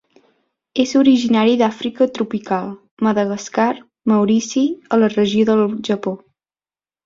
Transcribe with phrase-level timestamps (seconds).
[0.83, 2.73] És originari d'Àfrica tropical,
[3.09, 3.69] Madagascar,
[4.15, 4.67] Maurici,
[4.99, 6.19] a la regió del Japó.